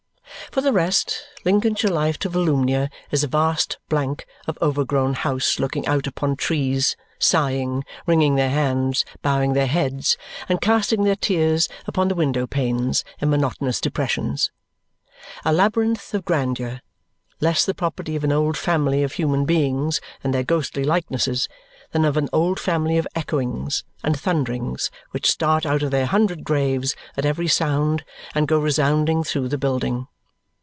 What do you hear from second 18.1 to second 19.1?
of an old family